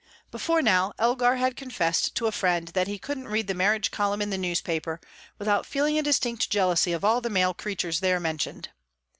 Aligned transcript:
Before 0.31 0.63
now, 0.63 0.93
Elgar 0.97 1.35
had 1.35 1.55
confessed 1.55 2.15
to 2.15 2.25
a 2.25 2.31
friend 2.31 2.69
that 2.69 2.87
he 2.87 2.97
couldn't 2.97 3.27
read 3.27 3.45
the 3.45 3.53
marriage 3.53 3.91
column 3.91 4.19
in 4.19 4.33
a 4.33 4.37
newspaper 4.39 4.99
without 5.37 5.63
feeling 5.63 5.99
a 5.99 6.01
distinct 6.01 6.49
jealousy 6.49 6.91
of 6.91 7.05
all 7.05 7.21
the 7.21 7.29
male 7.29 7.53
creatures 7.53 7.99
there 7.99 8.19
mentioned. 8.19 8.69